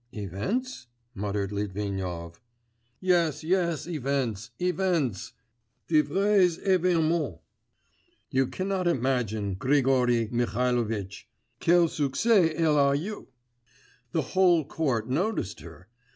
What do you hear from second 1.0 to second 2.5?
muttered Litvinov.